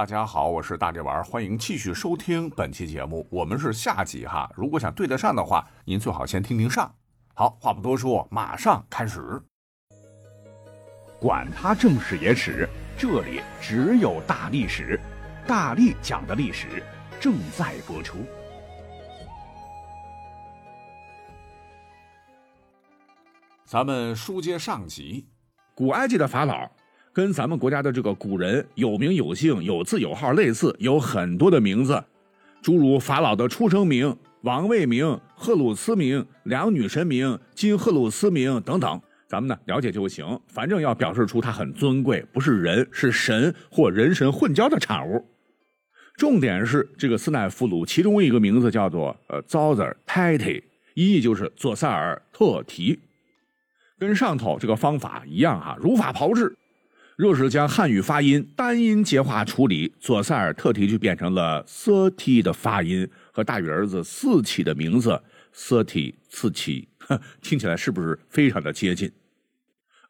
[0.00, 3.26] 大家好，我是大力丸，欢迎继续收听本期节目。
[3.28, 6.90] 我们是下集哈，如果想对得上的话，您最好先听听上。
[7.34, 9.38] 好，话不多说，马上开始。
[11.20, 12.66] 管他正史野史，
[12.96, 14.98] 这里只有大历史，
[15.46, 16.82] 大力讲的历史
[17.20, 18.24] 正在播出。
[23.66, 25.28] 咱们书接上集，
[25.74, 26.70] 古埃及的法老。
[27.12, 32.02] 跟咱们国家的这个古人有名有姓有字有号类似，有很多的名字，
[32.62, 40.40] 诸如法老的出生名、王位名、赫鲁斯名、两女神名、金赫鲁斯名等等，咱们呢了解就行。
[40.46, 45.26] 反正要表示出他很尊贵，不是人，是神或人神混交的产物。
[46.16, 50.62] 重点是这个斯奈夫鲁，其中一个名字叫做呃 Zoser Tati，
[50.94, 53.00] 意义就是佐塞尔特提，
[53.98, 56.56] 跟上头这个方法一样哈，如法炮制。
[57.20, 65.20] 若是将汉语发音单音节化处理，左塞尔特提就变成了 thirty 的发音，和大禹儿子四起的名字
[65.54, 66.88] thirty 四起，
[67.42, 69.12] 听起来是不是非常的接近？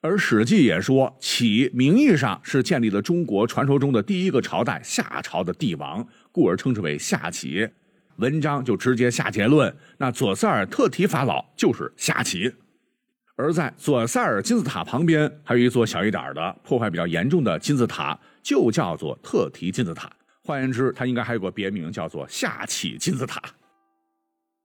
[0.00, 7.68] 而《史记》也说，启名义上是建立了中国传说中的第一个朝代夏朝的帝王，故而称之为夏启。
[8.18, 12.52] 文章就直接下结论，那左塞尔特提法老就是夏启。
[13.40, 20.10] 而在左塞尔金字塔旁边，还有一座小一点的、破坏比较严重的金字塔，就叫做特提金字塔。
[20.42, 23.40] 换言之，它应该还有个别名，叫做夏启金字塔。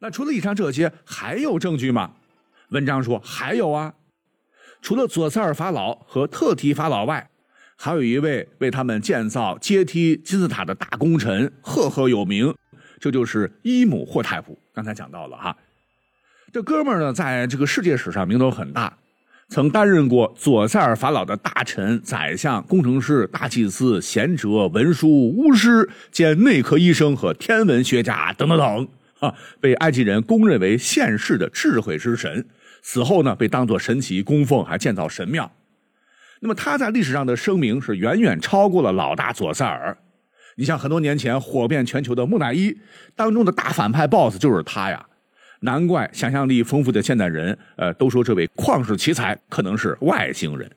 [0.00, 2.12] 那除了以上这些，还有证据吗？
[2.68, 3.94] 文章说还有啊。
[4.82, 7.30] 除了左塞尔法老和特提法老外，
[7.76, 12.54] 还有一位为他们建造阶梯金字塔的大功臣，赫赫有名，
[13.00, 14.58] 这就是伊姆霍太普。
[14.74, 15.56] 刚才讲到了哈。
[16.50, 18.90] 这哥们呢，在这个世界史上名头很大，
[19.48, 28.88] 曾担任过左塞尔法老的大臣、宰相、工程师、大祭司、贤哲、文书、巫师兼内科医生和天文学家等等等
[29.20, 32.46] 啊，被埃及人公认为现世的智慧之神。
[32.80, 35.50] 死后呢，被当作神奇供奉，还建造神庙。
[36.40, 39.98] 那么他在历史上的声名是远远超过了老大左塞尔。
[40.56, 42.78] 你像很多年前火遍全球的木乃伊
[43.14, 45.04] 当中的大反派 BOSS 就是他呀。
[45.60, 50.70] 难怪想象力丰富的现代人，呃，都说这位旷世奇才可能是外星人。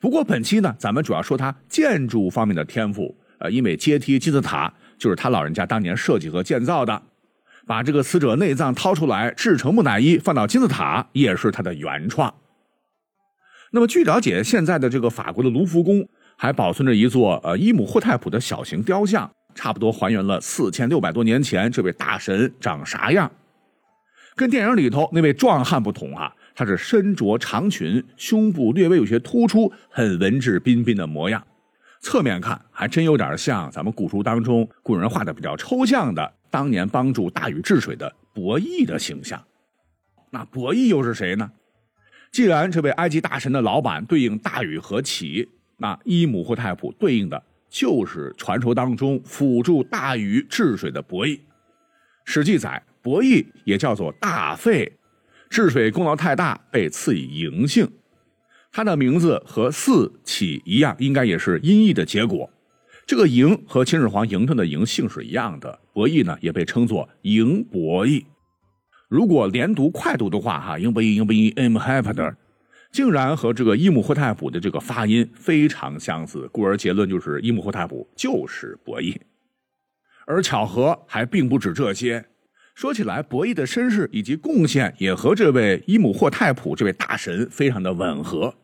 [0.00, 7.00] 不过本期呢，咱们主要说他建筑方面的天赋，呃，因为阶梯金字塔就是他老人家当年设计和建造的，
[7.66, 12.34] 把这个死者内脏掏出来制成木乃伊放到金字塔也是他的原创。
[13.70, 23.30] 那么据了解，现在的这个法国的卢浮宫还保存着一座呃伊姆霍太普的小型雕像，差不多还原了四千六百多年前这位大神长啥样。
[24.38, 31.44] 跟电影里头那位壮汉不同啊，他是身着长裙，胸部略微有些突出，很文质彬彬的模样。
[32.00, 39.42] 侧面看还真有点像咱们古书当中古人画的比较抽象的当年帮助大禹治水的伯益的形象。
[40.30, 41.50] 那伯益又是谁呢？
[42.30, 51.40] 既然这位埃及大神的老板对应大禹和启，那伊姆霍太普对应的就是传说当中辅助大禹治水的伯益。
[52.24, 52.80] 史记载。
[53.08, 54.98] 伯益也叫做大费，
[55.48, 57.90] 治水功劳太大，被赐以嬴姓。
[58.70, 62.50] 他的名字和四起一样，应该也是音译的结果。
[63.06, 65.80] 这个嬴和秦始皇嬴政的嬴姓是一样的。
[65.94, 68.26] 伯益呢，也被称作嬴伯益。
[69.08, 72.36] 如果连读快读的话，哈，嬴伯益，嬴伯益，M h a p p e r
[72.92, 79.18] 竟然和这个伊姆霍太普的这个发音非常相似，故而结论就是伊姆霍太普就是伯益。
[80.26, 82.22] 而巧合还并不止这些。
[82.78, 88.54] 说起来，伯益的身世以及贡献也和这位伊姆霍太普这位大神非常的吻合。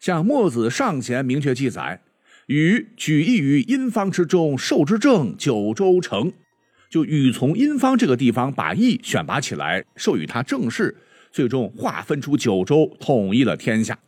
[0.00, 2.00] 像《墨子上贤》明确记载
[2.48, 6.32] ：“禹举义于殷方之中，受之政，九州成。”
[6.88, 10.96] 就禹从殷方这个地方把义选拔起来，授予他政事，
[11.30, 13.98] 最终划分出九州，统一了天下。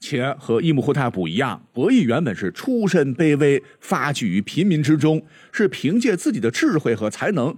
[0.00, 7.56] 且和伊姆霍太普一样，伯益原本是出身卑微，发迹于贫民之中，是凭借自己的智慧和才能。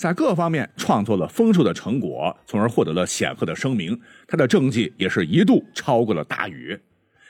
[0.00, 4.00] 在各方面创作了丰硕的成果，从而获得了显赫的声名。
[4.26, 6.74] 他的政绩也是一度超过了大禹，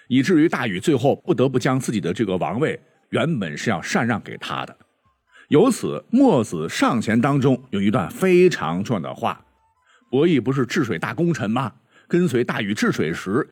[0.07, 2.79] 以至于大禹最后不得不将自己的这个王位
[3.09, 4.77] 原本是要禅让给他的。
[5.49, 9.45] 由此，《墨子上贤》当中有一段非常重要的话
[10.09, 11.73] ：“伯益不是治水大功臣吗？
[12.07, 13.49] 跟随大禹治水时。”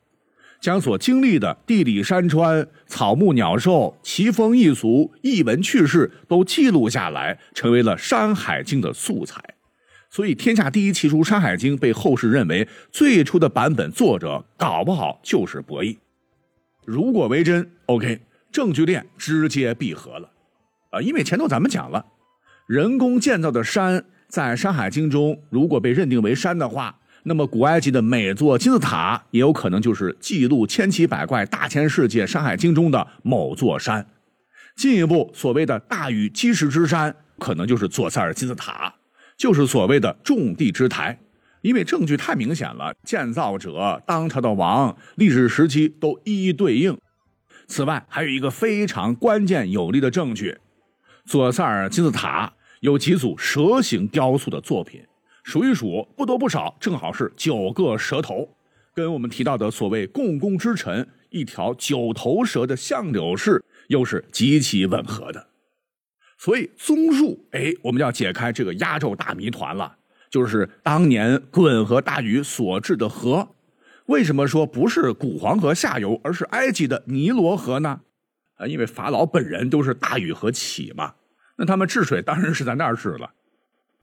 [0.60, 9.42] 将所经历的地理山川、草木鸟兽、奇风异俗、异闻趣事都记录下来，成为了《山海经》的素材。
[10.10, 15.98] 所以，天下第一奇书《山海经》被后世认为最初的版本作者搞不好就是伯益。
[16.86, 18.20] 如果为真，OK，
[18.50, 20.30] 证据链直接闭合了。
[20.90, 22.06] 啊，因为前头咱们讲了，
[22.66, 34.06] 人工建造的山在《山海经》中如果被认定为山的话，那么古埃及的每座金字塔也有可能就是记录千奇百怪大千世界《山海经》中的某座山。
[34.74, 38.94] 进一步，所谓的大禹基石之山，可能就是左塞尔金字塔，
[39.36, 41.18] 就是所谓的种地之台。
[41.60, 46.96] 因为证据太明显了，建造者、当朝的王、历史时期都一一对应。
[47.66, 50.56] 此外，还有一个非常关键有力的证据：
[51.26, 55.02] 左塞尔金字塔有几组蛇形雕塑的作品，
[55.48, 58.46] 数一数不多不少，正好是九个蛇头，
[58.92, 65.48] 跟我们提到的所谓共工之臣一条九头蛇的相柳式又是极其吻合的。
[66.36, 69.96] 所以，综述，哎，我们要解开这个压轴大谜团了。
[70.28, 73.48] 就是当年鲧和大禹所治的河，
[74.04, 78.00] 为什么说不是古黄河下游，而是埃及的尼罗河呢？
[78.56, 81.14] 啊，因为法老本人都是大禹河起嘛，
[81.56, 83.30] 那他们治水当然是在那儿治了。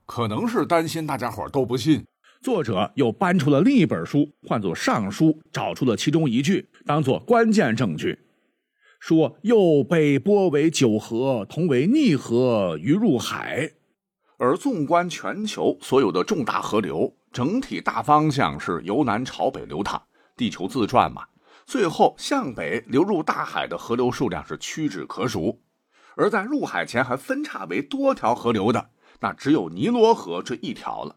[0.06, 2.06] 可能是担心大家伙都不信，
[2.40, 8.18] 作者又搬出了另一本书，换作《尚书》，找出了其中一句，当做关键证据，
[9.00, 13.72] 说又被波为九河，同为逆河，于入海。
[14.38, 20.00] 而纵观全球所有的重大河流，整体大方向是由南朝北流淌，
[20.36, 21.24] 地球自转嘛。
[21.64, 25.62] 最后向北流入大海的河流数量是屈指可数，
[26.14, 28.90] 而在入海前还分叉为多条河流的，
[29.20, 31.16] 那只有尼罗河这一条了。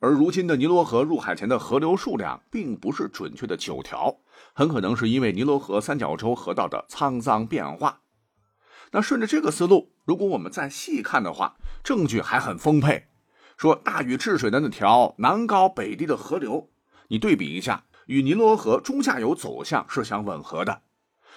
[0.00, 4.18] 而如今的尼罗河入海前的河流数量并不是准确的九条，
[4.52, 8.00] 很可能是因为尼罗河三角洲河道的沧桑变化。
[8.90, 13.08] 那顺着这个思路，如果我们再细看的话，证据还很丰沛。
[13.56, 16.68] 说大禹治水的那条南高北低的河流，
[17.08, 20.82] 你对比一下，与尼罗河中下游走向是相吻合的。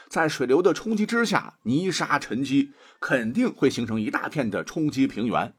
[0.09, 5.53] 在水流的冲击之下，泥沙沉积，肯定会形成一大片的冲积平原。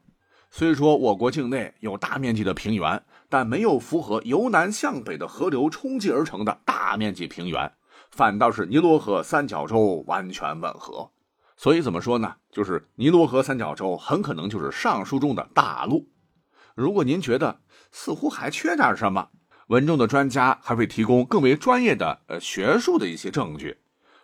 [0.51, 7.71] 虽说我国境内有大面积的平原，但没有符合由南向北的河流冲击而成的大面积平原，
[8.09, 11.11] 反倒是尼罗河三角洲完全吻合。
[11.55, 12.35] 所以怎么说呢？
[12.51, 16.09] 就是尼罗河三角洲很可能就是上书中的大陆。
[16.73, 17.59] 如果您觉得
[17.91, 19.29] 似乎还缺点什么，
[19.67, 23.77] 文中的专家还会提供更为专业的呃学术的一些证据，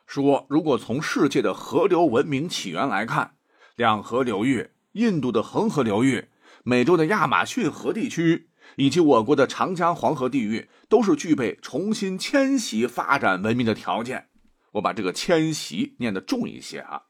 [0.05, 3.35] 说如果从世界的河流文明起源来看，
[3.75, 6.29] 两河流域、印度的恒河流域、
[6.63, 14.27] 美洲的亚马逊河地区以及我国的长江黄河地域，都是具备重新迁徙发展文明的条件。
[14.73, 17.03] 我把这个迁徙念得重一些啊。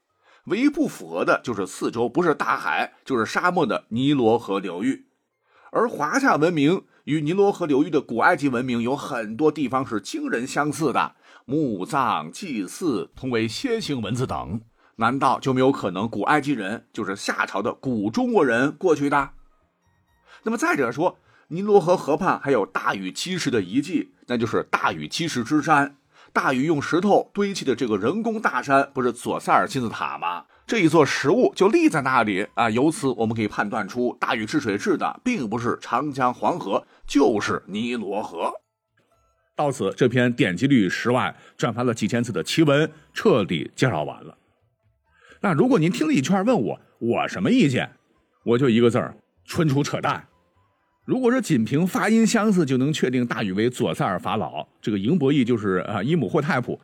[0.46, 5.06] 唯一不符合的就是四周不是大海就是沙漠的尼罗河流域，
[5.72, 11.14] 而华夏文明与尼罗河流域的古埃及文明有很多地方是惊人相似的，
[11.44, 14.60] 墓葬、祭祀同为楔形文字等，
[14.96, 19.30] 难道就没有可能古埃及人就是夏朝的古中国人过去的？
[20.42, 21.16] 那么再者说，
[21.46, 25.98] 尼罗河河畔还有大禹基石的遗迹，那就是大禹基石之山。
[26.32, 30.44] 大禹用石头堆砌的这个人工大山，不是左塞尔金字塔吗？
[30.66, 32.68] 这一座石物就立在那里啊！
[32.68, 38.52] 由此我们可以判断出，大禹治水治的并不是长江黄河，就是尼罗河。
[39.54, 44.36] 到此，这篇点击率十万、转发了几千次的奇闻彻底介绍完了。
[45.40, 47.90] 那如果您听了一圈，问我我什么意见，
[48.44, 50.26] 我就一个字儿：纯属扯淡。
[51.06, 56.80] 如果说仅凭发音相似就能确定大禹为左塞尔法老，这个赢博弈就是啊伊姆霍太普，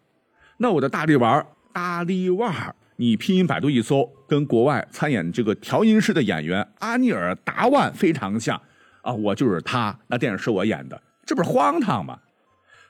[0.59, 8.57] 那我的大力丸大力丸，你拼音百度一搜，跟国外参演这个调音师的演员阿尼尔达万非常像
[9.01, 12.17] 啊，我就是他，那电影是我演的，这不是荒唐吗？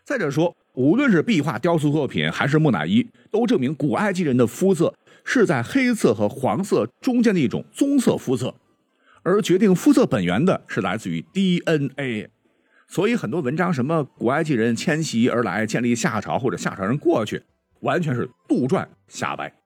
[0.05, 4.93] 再者说，无论是壁画、雕塑作品还是木乃伊，都证明古埃及人的肤色
[5.25, 8.55] 是在黑色和黄色中间的一种棕色肤色。
[9.23, 12.29] 而决定肤色本源的是来自于 DNA，
[12.89, 17.43] 所以很多文章什么古埃及人迁徙而来建立夏朝或者夏朝人过去，
[17.81, 19.62] 完全是杜撰瞎掰。